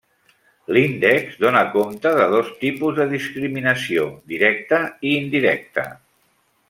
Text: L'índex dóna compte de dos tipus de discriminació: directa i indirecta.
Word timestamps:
L'índex 0.75 1.35
dóna 1.43 1.61
compte 1.75 2.13
de 2.19 2.25
dos 2.31 2.49
tipus 2.63 2.97
de 3.01 3.07
discriminació: 3.11 4.09
directa 4.35 4.81
i 5.11 5.13
indirecta. 5.19 5.87